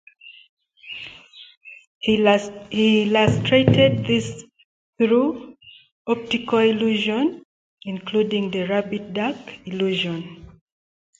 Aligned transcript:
He 1.99 2.15
illustrated 2.15 4.03
this 4.03 4.43
through 4.97 5.55
optical 6.07 6.57
illusions, 6.57 7.43
including 7.85 8.49
the 8.49 8.63
rabbit-duck 8.63 9.37
illusion. 9.67 10.59